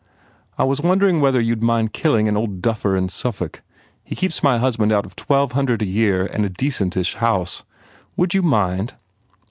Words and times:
"I 0.57 0.63
was 0.63 0.81
wondering 0.81 1.21
whether 1.21 1.39
you 1.39 1.55
d 1.55 1.63
mind 1.63 1.93
killing 1.93 2.27
an 2.27 2.35
old 2.35 2.59
duffer 2.59 2.95
in 2.97 3.07
Suffolk. 3.09 3.61
He 4.03 4.15
keeps 4.15 4.41
my 4.41 4.57
husband 4.57 4.91
out 4.91 5.05
of 5.05 5.15
twelve 5.15 5.51
hundred 5.51 5.83
a 5.83 5.87
year 5.87 6.25
and 6.25 6.43
a 6.43 6.49
decentish 6.49 7.17
house. 7.17 7.63
Would 8.17 8.33
you 8.33 8.41
mind?" 8.41 8.95